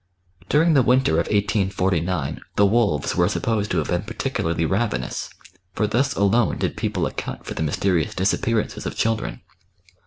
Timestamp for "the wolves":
2.55-3.15